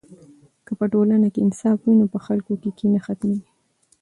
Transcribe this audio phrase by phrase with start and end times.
[0.65, 3.49] که په ټولنه کې انصاف وي نو په خلکو کې کینه ختمېږي.